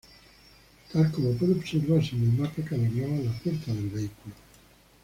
Tal 0.91 1.11
como 1.11 1.31
puede 1.33 1.51
observarse 1.53 2.15
en 2.15 2.23
el 2.23 2.31
mapa 2.39 2.55
que 2.55 2.73
adornaba 2.73 3.21
la 3.23 3.31
puerta 3.39 3.71
del 3.71 3.87
vehículo. 3.89 4.33